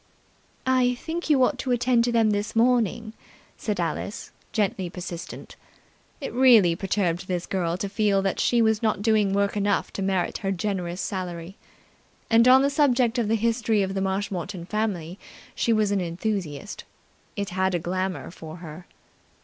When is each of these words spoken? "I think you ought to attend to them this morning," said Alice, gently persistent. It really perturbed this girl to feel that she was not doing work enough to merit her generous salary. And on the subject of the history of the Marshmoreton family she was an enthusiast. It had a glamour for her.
"I 0.65 0.95
think 0.95 1.29
you 1.29 1.43
ought 1.43 1.59
to 1.59 1.69
attend 1.69 2.05
to 2.05 2.11
them 2.11 2.31
this 2.31 2.55
morning," 2.55 3.13
said 3.55 3.79
Alice, 3.79 4.31
gently 4.51 4.89
persistent. 4.89 5.55
It 6.19 6.33
really 6.33 6.75
perturbed 6.75 7.27
this 7.27 7.45
girl 7.45 7.77
to 7.77 7.87
feel 7.87 8.23
that 8.23 8.39
she 8.39 8.63
was 8.63 8.81
not 8.81 9.03
doing 9.03 9.31
work 9.31 9.55
enough 9.55 9.93
to 9.93 10.01
merit 10.01 10.39
her 10.39 10.51
generous 10.51 11.01
salary. 11.01 11.55
And 12.31 12.47
on 12.47 12.63
the 12.63 12.71
subject 12.71 13.19
of 13.19 13.27
the 13.27 13.35
history 13.35 13.83
of 13.83 13.93
the 13.93 14.01
Marshmoreton 14.01 14.65
family 14.65 15.19
she 15.53 15.71
was 15.71 15.91
an 15.91 16.01
enthusiast. 16.01 16.83
It 17.35 17.51
had 17.51 17.75
a 17.75 17.79
glamour 17.79 18.31
for 18.31 18.55
her. 18.55 18.87